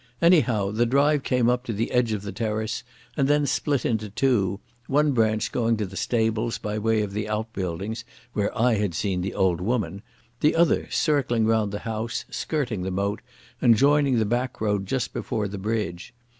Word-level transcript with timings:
Anyhow 0.19 0.71
the 0.71 0.87
drive 0.87 1.21
came 1.21 1.47
up 1.47 1.63
to 1.65 1.73
the 1.73 1.91
edge 1.91 2.11
of 2.11 2.23
the 2.23 2.31
terrace 2.31 2.81
and 3.15 3.27
then 3.27 3.45
split 3.45 3.85
into 3.85 4.09
two, 4.09 4.59
one 4.87 5.11
branch 5.11 5.51
going 5.51 5.77
to 5.77 5.85
the 5.85 5.95
stables 5.95 6.57
by 6.57 6.79
way 6.79 7.03
of 7.03 7.13
the 7.13 7.29
outbuildings 7.29 8.03
where 8.33 8.49
I 8.57 8.73
had 8.77 8.95
seen 8.95 9.21
the 9.21 9.35
old 9.35 9.61
woman, 9.61 10.01
the 10.39 10.55
other 10.55 10.87
circling 10.89 11.45
round 11.45 11.71
the 11.71 11.81
house, 11.85 12.25
skirting 12.31 12.81
the 12.81 12.89
moat, 12.89 13.21
and 13.61 13.77
joining 13.77 14.17
the 14.17 14.25
back 14.25 14.59
road 14.59 14.87
just 14.87 15.13
before 15.13 15.47
the 15.47 15.59
bridge. 15.59 16.15